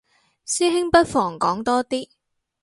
[0.47, 2.09] 師兄不妨講多啲